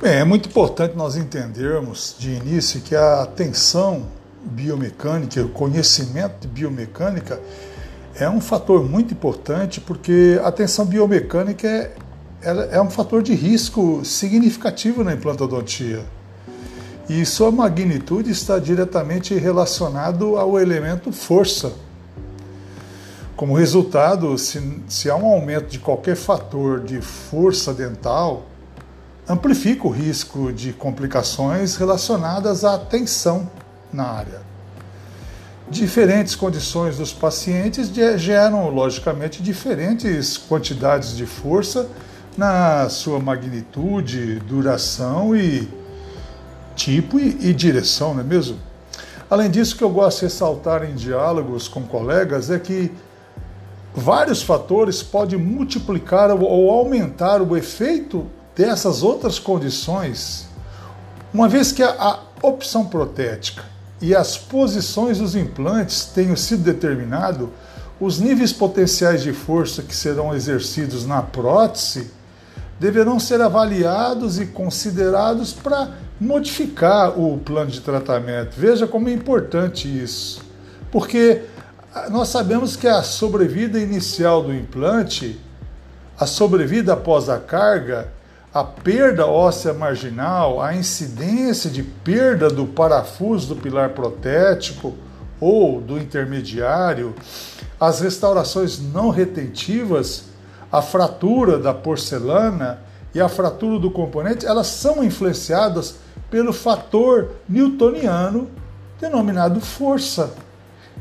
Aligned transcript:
Bem, 0.00 0.12
é 0.12 0.24
muito 0.24 0.48
importante 0.48 0.94
nós 0.96 1.16
entendermos 1.16 2.14
de 2.16 2.30
início 2.30 2.80
que 2.80 2.94
a 2.94 3.22
atenção 3.22 4.06
biomecânica, 4.44 5.42
o 5.42 5.48
conhecimento 5.48 6.42
de 6.42 6.46
biomecânica 6.46 7.40
é 8.14 8.30
um 8.30 8.40
fator 8.40 8.88
muito 8.88 9.12
importante 9.12 9.80
porque 9.80 10.40
a 10.40 10.46
atenção 10.46 10.86
biomecânica 10.86 11.66
é, 12.40 12.76
é 12.76 12.80
um 12.80 12.88
fator 12.88 13.24
de 13.24 13.34
risco 13.34 14.04
significativo 14.04 15.02
na 15.02 15.14
implantodontia. 15.14 16.04
E 17.08 17.26
sua 17.26 17.50
magnitude 17.50 18.30
está 18.30 18.60
diretamente 18.60 19.34
relacionado 19.34 20.36
ao 20.36 20.60
elemento 20.60 21.10
força. 21.10 21.72
Como 23.34 23.52
resultado, 23.52 24.38
se, 24.38 24.80
se 24.88 25.10
há 25.10 25.16
um 25.16 25.26
aumento 25.26 25.66
de 25.66 25.80
qualquer 25.80 26.14
fator 26.14 26.84
de 26.84 27.00
força 27.00 27.74
dental, 27.74 28.46
amplifica 29.28 29.86
o 29.86 29.90
risco 29.90 30.52
de 30.52 30.72
complicações 30.72 31.76
relacionadas 31.76 32.64
à 32.64 32.78
tensão 32.78 33.48
na 33.92 34.04
área. 34.04 34.40
Diferentes 35.70 36.34
condições 36.34 36.96
dos 36.96 37.12
pacientes 37.12 37.92
geram, 38.16 38.70
logicamente, 38.70 39.42
diferentes 39.42 40.38
quantidades 40.38 41.14
de 41.14 41.26
força 41.26 41.90
na 42.38 42.88
sua 42.88 43.20
magnitude, 43.20 44.36
duração 44.40 45.36
e 45.36 45.68
tipo 46.74 47.18
e, 47.18 47.36
e 47.50 47.52
direção, 47.52 48.14
não 48.14 48.20
é 48.20 48.24
mesmo? 48.24 48.56
Além 49.28 49.50
disso, 49.50 49.74
o 49.74 49.78
que 49.78 49.84
eu 49.84 49.90
gosto 49.90 50.20
de 50.20 50.24
ressaltar 50.24 50.84
em 50.84 50.94
diálogos 50.94 51.68
com 51.68 51.82
colegas 51.82 52.50
é 52.50 52.58
que 52.58 52.90
vários 53.94 54.42
fatores 54.42 55.02
podem 55.02 55.38
multiplicar 55.38 56.30
ou 56.30 56.70
aumentar 56.70 57.42
o 57.42 57.54
efeito 57.54 58.26
dessas 58.58 59.04
outras 59.04 59.38
condições, 59.38 60.48
uma 61.32 61.48
vez 61.48 61.70
que 61.70 61.80
a, 61.80 62.18
opção 62.42 62.86
protética 62.86 63.64
e 64.00 64.14
as 64.14 64.36
posições 64.38 65.18
dos 65.18 65.34
implantes 65.34 66.04
tenham 66.04 66.36
sido 66.36 66.62
determinado, 66.62 67.52
os 68.00 68.20
níveis 68.20 68.52
potenciais 68.52 69.22
de 69.22 69.32
força 69.32 69.82
que 69.82 69.94
serão 69.94 70.32
exercidos 70.34 71.04
na 71.04 71.20
prótese 71.20 72.12
deverão 72.78 73.18
ser 73.18 73.40
avaliados 73.40 74.38
e 74.38 74.46
considerados 74.46 75.52
para 75.52 75.90
modificar 76.20 77.18
o 77.18 77.38
plano 77.38 77.70
de 77.70 77.80
tratamento. 77.80 78.54
Veja 78.56 78.86
como 78.86 79.08
é 79.08 79.12
importante 79.12 79.88
isso, 79.88 80.40
porque 80.92 81.42
nós 82.08 82.28
sabemos 82.28 82.76
que 82.76 82.86
a 82.86 83.02
sobrevida 83.02 83.80
inicial 83.80 84.44
do 84.44 84.54
implante, 84.54 85.40
a 86.18 86.24
sobrevida 86.24 86.92
após 86.92 87.28
a 87.28 87.38
carga, 87.38 88.12
a 88.52 88.64
perda 88.64 89.26
óssea 89.26 89.74
marginal, 89.74 90.60
a 90.60 90.74
incidência 90.74 91.70
de 91.70 91.82
perda 91.82 92.48
do 92.48 92.66
parafuso 92.66 93.54
do 93.54 93.60
pilar 93.60 93.90
protético 93.90 94.94
ou 95.40 95.80
do 95.80 95.98
intermediário, 95.98 97.14
as 97.78 98.00
restaurações 98.00 98.80
não 98.80 99.10
retentivas, 99.10 100.24
a 100.72 100.82
fratura 100.82 101.58
da 101.58 101.72
porcelana 101.72 102.80
e 103.14 103.20
a 103.20 103.28
fratura 103.28 103.78
do 103.78 103.90
componente, 103.90 104.46
elas 104.46 104.66
são 104.66 105.02
influenciadas 105.04 105.96
pelo 106.30 106.52
fator 106.52 107.36
newtoniano 107.48 108.48
denominado 109.00 109.60
força. 109.60 110.34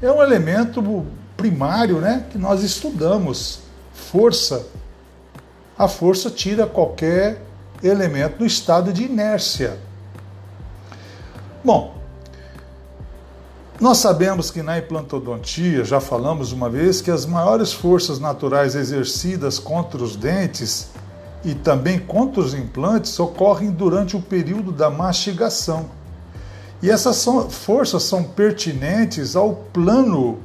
É 0.00 0.10
um 0.10 0.22
elemento 0.22 1.06
primário 1.36 1.98
né, 1.98 2.26
que 2.30 2.38
nós 2.38 2.62
estudamos. 2.62 3.60
Força. 3.92 4.66
A 5.78 5.88
força 5.88 6.30
tira 6.30 6.66
qualquer 6.66 7.42
elemento 7.82 8.38
do 8.38 8.46
estado 8.46 8.92
de 8.92 9.04
inércia. 9.04 9.78
Bom, 11.62 11.96
nós 13.78 13.98
sabemos 13.98 14.50
que 14.50 14.62
na 14.62 14.78
implantodontia, 14.78 15.84
já 15.84 16.00
falamos 16.00 16.50
uma 16.50 16.70
vez, 16.70 17.02
que 17.02 17.10
as 17.10 17.26
maiores 17.26 17.74
forças 17.74 18.18
naturais 18.18 18.74
exercidas 18.74 19.58
contra 19.58 20.02
os 20.02 20.16
dentes 20.16 20.88
e 21.44 21.54
também 21.54 21.98
contra 21.98 22.40
os 22.40 22.54
implantes 22.54 23.18
ocorrem 23.20 23.70
durante 23.70 24.16
o 24.16 24.22
período 24.22 24.72
da 24.72 24.88
mastigação. 24.88 25.90
E 26.82 26.90
essas 26.90 27.16
são, 27.16 27.50
forças 27.50 28.02
são 28.02 28.22
pertinentes 28.22 29.36
ao 29.36 29.54
plano 29.72 30.38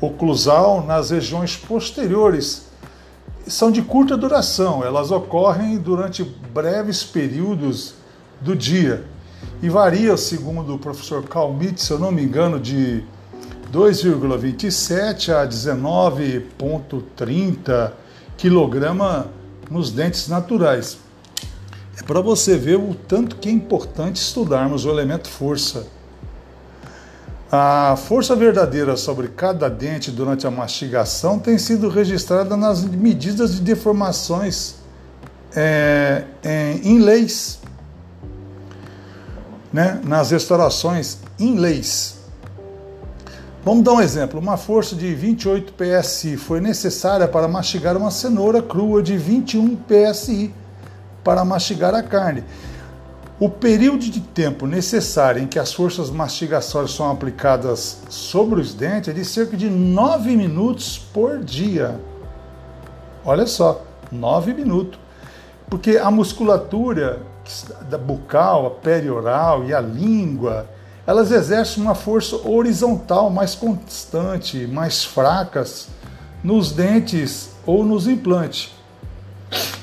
oclusal 0.00 0.84
nas 0.84 1.10
regiões 1.10 1.56
posteriores. 1.56 2.63
São 3.46 3.70
de 3.70 3.82
curta 3.82 4.16
duração, 4.16 4.82
elas 4.82 5.10
ocorrem 5.10 5.76
durante 5.76 6.24
breves 6.24 7.04
períodos 7.04 7.92
do 8.40 8.56
dia 8.56 9.04
e 9.62 9.68
varia, 9.68 10.16
segundo 10.16 10.74
o 10.74 10.78
professor 10.78 11.22
Calmit, 11.24 11.82
se 11.82 11.90
eu 11.90 11.98
não 11.98 12.10
me 12.10 12.22
engano, 12.22 12.58
de 12.58 13.04
2,27 13.70 15.28
a 15.28 15.46
19,30 15.46 17.92
quilograma 18.36 19.26
nos 19.70 19.90
dentes 19.90 20.26
naturais. 20.26 20.96
É 21.98 22.02
para 22.02 22.22
você 22.22 22.56
ver 22.56 22.76
o 22.76 22.94
tanto 22.94 23.36
que 23.36 23.46
é 23.48 23.52
importante 23.52 24.16
estudarmos 24.16 24.86
o 24.86 24.90
elemento 24.90 25.28
força. 25.28 25.86
A 27.50 27.94
força 27.96 28.34
verdadeira 28.34 28.96
sobre 28.96 29.28
cada 29.28 29.68
dente 29.68 30.10
durante 30.10 30.46
a 30.46 30.50
mastigação 30.50 31.38
tem 31.38 31.58
sido 31.58 31.88
registrada 31.88 32.56
nas 32.56 32.82
medidas 32.84 33.54
de 33.54 33.60
deformações 33.60 34.76
é, 35.54 36.24
em 36.82 36.98
leis, 36.98 37.60
né, 39.72 40.00
nas 40.04 40.30
restaurações 40.30 41.18
em 41.38 41.56
leis. 41.58 42.14
Vamos 43.64 43.82
dar 43.82 43.92
um 43.92 44.00
exemplo. 44.00 44.38
Uma 44.38 44.56
força 44.56 44.94
de 44.94 45.14
28 45.14 45.72
PSI 45.72 46.36
foi 46.36 46.60
necessária 46.60 47.26
para 47.26 47.48
mastigar 47.48 47.96
uma 47.96 48.10
cenoura 48.10 48.60
crua 48.60 49.02
de 49.02 49.16
21 49.16 49.76
PSI 49.76 50.52
para 51.22 51.44
mastigar 51.44 51.94
a 51.94 52.02
carne. 52.02 52.44
O 53.38 53.48
período 53.48 53.98
de 53.98 54.20
tempo 54.20 54.64
necessário 54.64 55.42
em 55.42 55.46
que 55.46 55.58
as 55.58 55.72
forças 55.72 56.08
mastigatórias 56.08 56.92
são 56.92 57.10
aplicadas 57.10 58.02
sobre 58.08 58.60
os 58.60 58.72
dentes 58.72 59.08
é 59.08 59.12
de 59.12 59.24
cerca 59.24 59.56
de 59.56 59.68
9 59.68 60.36
minutos 60.36 60.98
por 60.98 61.42
dia. 61.42 62.00
Olha 63.24 63.46
só, 63.46 63.82
9 64.12 64.54
minutos. 64.54 65.00
Porque 65.68 65.96
a 65.96 66.12
musculatura 66.12 67.22
da 67.90 67.98
bucal, 67.98 68.66
a 68.66 68.70
perioral 68.70 69.64
e 69.64 69.74
a 69.74 69.80
língua 69.80 70.68
elas 71.06 71.30
exercem 71.30 71.82
uma 71.82 71.94
força 71.94 72.36
horizontal 72.48 73.28
mais 73.28 73.54
constante, 73.54 74.66
mais 74.66 75.04
fracas 75.04 75.88
nos 76.42 76.72
dentes 76.72 77.50
ou 77.66 77.84
nos 77.84 78.06
implantes. 78.06 78.72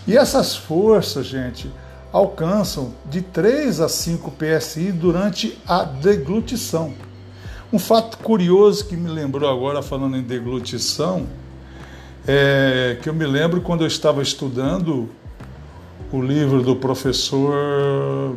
E 0.07 0.17
essas 0.17 0.55
forças, 0.55 1.27
gente, 1.27 1.71
alcançam 2.11 2.93
de 3.09 3.21
3 3.21 3.79
a 3.79 3.87
5 3.87 4.31
PSI 4.31 4.91
durante 4.91 5.57
a 5.67 5.83
deglutição. 5.83 6.93
Um 7.71 7.79
fato 7.79 8.17
curioso 8.17 8.85
que 8.85 8.97
me 8.97 9.09
lembrou 9.09 9.49
agora 9.49 9.81
falando 9.81 10.17
em 10.17 10.21
deglutição 10.21 11.25
é 12.27 12.97
que 13.01 13.07
eu 13.07 13.13
me 13.13 13.25
lembro 13.25 13.61
quando 13.61 13.81
eu 13.81 13.87
estava 13.87 14.21
estudando 14.21 15.09
o 16.11 16.21
livro 16.21 16.61
do 16.61 16.75
professor, 16.75 18.35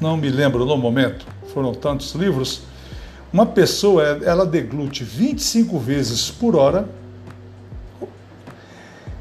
não 0.00 0.16
me 0.16 0.30
lembro 0.30 0.64
no 0.64 0.76
momento, 0.76 1.26
foram 1.52 1.74
tantos 1.74 2.14
livros, 2.14 2.62
uma 3.32 3.44
pessoa 3.44 4.02
ela 4.22 4.46
deglute 4.46 5.02
25 5.02 5.78
vezes 5.78 6.30
por 6.30 6.54
hora 6.54 6.88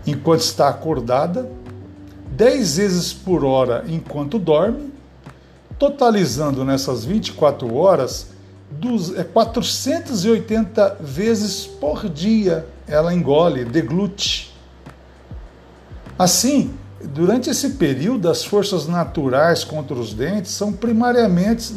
enquanto 0.06 0.42
está 0.42 0.69
acordada, 0.69 1.50
10 2.38 2.78
vezes 2.78 3.12
por 3.12 3.44
hora 3.44 3.84
enquanto 3.88 4.38
dorme, 4.38 4.94
totalizando 5.80 6.63
nessas 6.63 7.04
24 7.04 7.75
horas 7.75 8.28
480 9.34 10.81
é 10.81 11.04
vezes 11.04 11.66
por 11.66 12.07
dia 12.07 12.68
ela 12.88 13.13
engole, 13.13 13.66
deglute. 13.66 14.56
Assim, 16.18 16.74
Durante 17.00 17.50
esse 17.50 17.72
período, 17.72 18.28
as 18.28 18.44
forças 18.44 18.88
naturais 18.88 19.63
contra 19.63 19.95
os 19.95 20.13
dentes 20.13 20.51
são 20.51 20.74
primariamente 20.74 21.72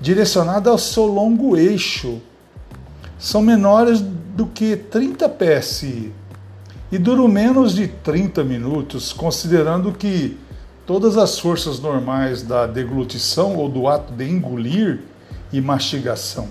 direcionadas 0.00 0.72
ao 0.72 0.78
seu 0.78 1.06
longo 1.06 1.56
eixo. 1.56 2.20
São 3.16 3.40
menores 3.40 4.00
do 4.00 4.46
que 4.46 4.76
30 4.76 5.28
PSI 5.28 6.12
e 6.92 6.98
duram 6.98 7.26
menos 7.26 7.74
de 7.74 7.88
30 7.88 8.44
minutos, 8.44 9.14
considerando 9.14 9.92
que 9.92 10.38
todas 10.86 11.16
as 11.16 11.38
forças 11.38 11.80
normais 11.80 12.42
da 12.42 12.66
deglutição 12.66 13.56
ou 13.56 13.66
do 13.66 13.88
ato 13.88 14.12
de 14.12 14.28
engolir 14.28 15.00
e 15.50 15.58
mastigação. 15.58 16.48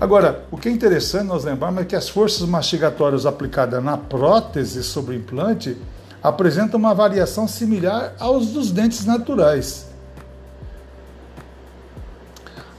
Agora, 0.00 0.44
o 0.52 0.56
que 0.56 0.68
é 0.68 0.72
interessante 0.72 1.26
nós 1.26 1.42
lembrarmos 1.42 1.82
é 1.82 1.84
que 1.84 1.96
as 1.96 2.08
forças 2.08 2.46
mastigatórias 2.48 3.26
aplicadas 3.26 3.82
na 3.82 3.96
prótese 3.96 4.84
sobre 4.84 5.16
o 5.16 5.18
implante 5.18 5.76
apresenta 6.22 6.76
uma 6.76 6.94
variação 6.94 7.48
similar 7.48 8.14
aos 8.20 8.52
dos 8.52 8.70
dentes 8.70 9.04
naturais. 9.04 9.88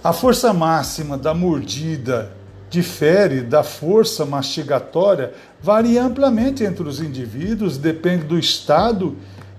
A 0.01 0.13
força 0.13 0.53
máxima 0.53 1.18
da 1.18 1.33
mordida 1.33 2.38
difere 2.69 3.42
da 3.42 3.63
força 3.63 4.25
mastigatória, 4.25 5.33
varia 5.62 6.04
amplamente 6.04 6.63
entre 6.63 6.88
os 6.88 7.01
indivíduos, 7.01 7.77
depende 7.77 8.25
do 8.25 8.38
estado 8.38 9.16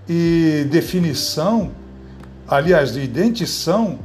e 0.07 0.65
definição, 0.69 1.71
aliás, 2.47 2.93
de 2.93 3.05
dentição 3.07 3.99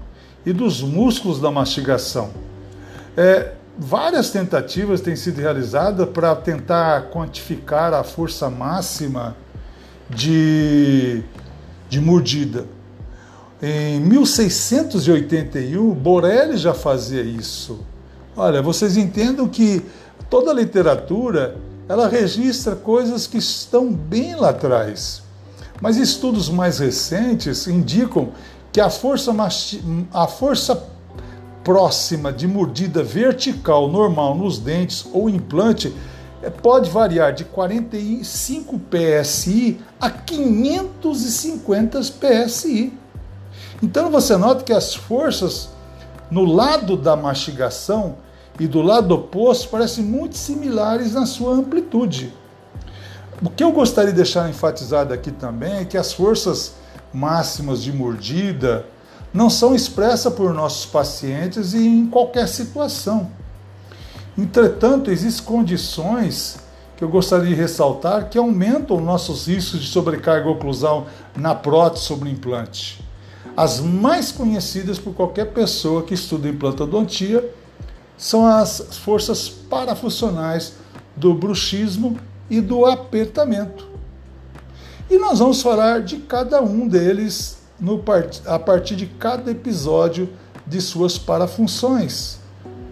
e 0.45 0.53
dos 0.53 0.83
músculos 0.83 1.41
da 1.41 1.51
mastigação. 1.51 2.31
É, 3.17 3.53
várias 3.79 4.31
tentativas 4.31 5.01
têm 5.01 5.17
sido 5.17 5.41
realizadas 5.41 6.09
para 6.09 6.35
tentar 6.37 7.11
quantificar 7.11 7.95
a 7.95 8.03
força 8.03 8.51
máxima 8.51 9.37
de, 10.11 11.23
de 11.89 12.01
mordida. 12.01 12.67
Em 13.63 14.01
1681, 14.01 15.95
Borelli 15.95 16.57
já 16.59 16.75
fazia 16.75 17.23
isso. 17.23 17.81
Olha, 18.37 18.61
vocês 18.61 18.99
entendam 18.99 19.49
que 19.49 19.83
toda 20.29 20.51
a 20.51 20.55
literatura 20.55 21.57
ela 21.89 22.07
registra 22.07 22.77
coisas 22.77 23.27
que 23.27 23.39
estão 23.39 23.91
bem 23.91 24.35
lá 24.35 24.51
atrás. 24.51 25.23
Mas 25.81 25.97
estudos 25.97 26.51
mais 26.51 26.79
recentes 26.79 27.67
indicam 27.67 28.33
que 28.71 28.81
a 28.81 28.91
força, 28.91 29.35
a 30.13 30.27
força 30.27 30.87
próxima 31.65 32.31
de 32.31 32.47
mordida 32.47 33.03
vertical 33.03 33.89
normal 33.89 34.35
nos 34.35 34.59
dentes 34.59 35.07
ou 35.13 35.31
implante 35.31 35.95
eh, 36.43 36.51
pode 36.51 36.91
variar 36.91 37.33
de 37.33 37.45
45 37.45 38.79
psi 38.79 39.79
a 39.99 40.11
550 40.11 42.01
psi. 42.01 42.93
Então 43.83 44.11
você 44.11 44.37
nota 44.37 44.63
que 44.63 44.75
as 44.75 44.95
forças 44.95 45.71
no 46.31 46.45
lado 46.45 46.97
da 46.97 47.17
mastigação 47.17 48.26
e 48.59 48.67
do 48.67 48.81
lado 48.81 49.15
oposto 49.15 49.69
parecem 49.69 50.05
muito 50.05 50.37
similares 50.37 51.13
na 51.13 51.27
sua 51.27 51.55
amplitude. 51.55 52.33
O 53.43 53.51
que 53.51 53.63
eu 53.63 53.71
gostaria 53.71 54.11
de 54.11 54.17
deixar 54.17 54.49
enfatizado 54.49 55.13
aqui 55.13 55.31
também 55.31 55.75
é 55.75 55.85
que 55.85 55.99
as 55.99 56.13
forças 56.13 56.75
máximas 57.13 57.83
de 57.83 57.93
mordida 57.93 58.87
não 59.33 59.51
são 59.51 59.75
expressas 59.75 60.33
por 60.33 60.55
nossos 60.55 60.87
pacientes 60.87 61.75
e 61.75 61.87
em 61.87 62.07
qualquer 62.07 62.49
situação. 62.49 63.31
Entretanto, 64.39 65.11
existem 65.11 65.45
condições 65.45 66.59
que 66.97 67.05
eu 67.05 67.09
gostaria 67.11 67.49
de 67.49 67.55
ressaltar 67.55 68.31
que 68.31 68.39
aumentam 68.39 68.99
nossos 69.01 69.47
riscos 69.47 69.81
de 69.81 69.89
sobrecarga 69.89 70.49
oclusal 70.49 71.07
na 71.37 71.55
prótese 71.55 72.07
sobre 72.07 72.31
implante. 72.31 73.05
As 73.55 73.81
mais 73.81 74.33
conhecidas 74.33 74.99
por 74.99 75.15
qualquer 75.15 75.53
pessoa 75.53 76.03
que 76.03 76.15
estuda 76.15 76.49
implantodontia 76.49 77.45
são 78.17 78.47
as 78.47 78.99
forças 79.05 79.49
parafuncionais 79.49 80.75
do 81.17 81.35
bruxismo 81.35 82.19
e 82.49 82.61
do 82.61 82.87
apertamento. 82.87 83.87
E 85.11 85.19
nós 85.19 85.39
vamos 85.39 85.63
falar 85.63 86.03
de 86.03 86.19
cada 86.19 86.61
um 86.61 86.89
deles 86.89 87.59
no, 87.79 88.03
a 88.47 88.59
partir 88.59 88.97
de 88.97 89.07
cada 89.07 89.51
episódio 89.51 90.29
de 90.67 90.81
suas 90.81 91.17
parafunções, 91.17 92.39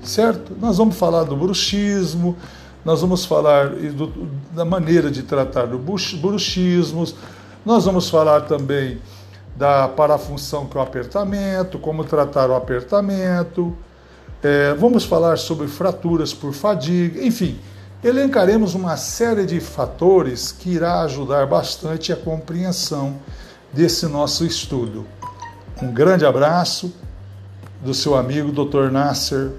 certo? 0.03 0.57
Nós 0.61 0.79
vamos 0.79 0.97
falar 0.97 1.25
do 1.25 1.37
bruxismo, 1.37 2.37
nós 2.85 3.01
vamos 3.01 3.25
falar 3.25 3.71
do, 3.71 4.29
da 4.53 4.65
maneira 4.65 5.11
de 5.11 5.23
tratar 5.23 5.67
do 5.67 5.79
bruxismo, 5.79 7.05
nós 7.65 7.85
vamos 7.85 8.09
falar 8.09 8.43
também 8.43 9.01
da 9.57 9.89
parafunção 9.89 10.67
é 10.67 10.81
o 10.81 10.83
apertamento, 10.83 11.79
como 11.79 12.05
tratar 12.05 12.51
o 12.51 12.55
apertamento, 12.55 13.77
é, 14.45 14.75
vamos 14.75 15.05
falar 15.05 15.39
sobre 15.39 15.67
fraturas 15.67 16.35
por 16.35 16.53
fadiga, 16.53 17.25
enfim, 17.25 17.59
elencaremos 18.03 18.75
uma 18.75 18.95
série 18.99 19.47
de 19.47 19.59
fatores 19.59 20.53
que 20.53 20.69
irá 20.69 21.01
ajudar 21.01 21.47
bastante 21.47 22.13
a 22.13 22.17
compreensão 22.17 23.17
desse 23.73 24.07
nosso 24.07 24.45
estudo. 24.45 25.07
Um 25.81 25.91
grande 25.91 26.27
abraço 26.27 26.93
do 27.83 27.95
seu 27.95 28.15
amigo 28.15 28.53
Dr. 28.53 28.91
Nasser 28.93 29.51